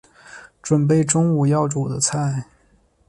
[0.63, 2.47] 準备中午要煮的菜